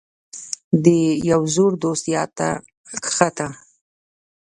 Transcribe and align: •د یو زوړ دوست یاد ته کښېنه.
•د 0.83 0.85
یو 1.31 1.41
زوړ 1.55 1.71
دوست 1.83 2.05
یاد 2.15 2.29
ته 2.39 2.49
کښېنه. 3.05 3.47